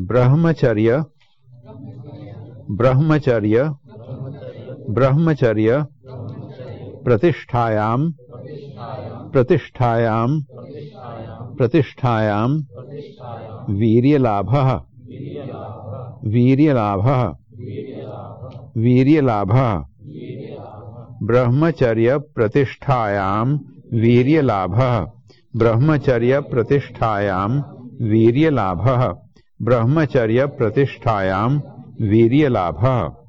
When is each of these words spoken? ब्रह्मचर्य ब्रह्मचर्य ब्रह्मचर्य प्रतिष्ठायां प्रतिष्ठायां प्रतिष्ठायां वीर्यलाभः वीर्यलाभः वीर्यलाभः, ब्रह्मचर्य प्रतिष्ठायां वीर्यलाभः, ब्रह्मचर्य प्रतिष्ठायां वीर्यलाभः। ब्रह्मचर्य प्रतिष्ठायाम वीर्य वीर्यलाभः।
ब्रह्मचर्य 0.00 1.02
ब्रह्मचर्य 2.70 3.70
ब्रह्मचर्य 4.88 5.84
प्रतिष्ठायां 7.04 8.10
प्रतिष्ठायां 9.32 10.40
प्रतिष्ठायां 11.56 12.48
वीर्यलाभः 13.68 14.72
वीर्यलाभः 16.26 17.22
वीर्यलाभः, 18.76 19.84
ब्रह्मचर्य 21.22 22.18
प्रतिष्ठायां 22.18 23.56
वीर्यलाभः, 23.92 25.06
ब्रह्मचर्य 25.56 26.40
प्रतिष्ठायां 26.40 27.50
वीर्यलाभः। 28.08 29.23
ब्रह्मचर्य 29.62 30.46
प्रतिष्ठायाम 30.46 31.56
वीर्य 31.56 32.08
वीर्यलाभः। 32.10 33.23